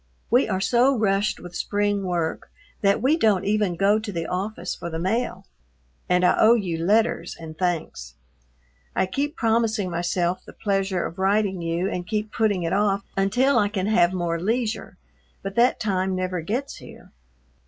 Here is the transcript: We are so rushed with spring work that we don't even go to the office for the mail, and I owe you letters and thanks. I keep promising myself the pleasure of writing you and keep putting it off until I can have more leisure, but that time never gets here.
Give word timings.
We 0.31 0.49
are 0.49 0.59
so 0.59 0.97
rushed 0.97 1.39
with 1.39 1.55
spring 1.55 2.03
work 2.03 2.49
that 2.81 3.03
we 3.03 3.15
don't 3.15 3.45
even 3.45 3.75
go 3.75 3.99
to 3.99 4.11
the 4.11 4.25
office 4.25 4.73
for 4.73 4.89
the 4.89 4.97
mail, 4.97 5.45
and 6.09 6.25
I 6.25 6.35
owe 6.39 6.55
you 6.55 6.83
letters 6.83 7.37
and 7.39 7.55
thanks. 7.55 8.15
I 8.95 9.05
keep 9.05 9.35
promising 9.35 9.91
myself 9.91 10.43
the 10.43 10.53
pleasure 10.53 11.05
of 11.05 11.19
writing 11.19 11.61
you 11.61 11.87
and 11.87 12.07
keep 12.07 12.33
putting 12.33 12.63
it 12.63 12.73
off 12.73 13.03
until 13.15 13.59
I 13.59 13.67
can 13.69 13.85
have 13.85 14.11
more 14.11 14.39
leisure, 14.39 14.97
but 15.43 15.53
that 15.57 15.79
time 15.79 16.15
never 16.15 16.41
gets 16.41 16.77
here. 16.77 17.11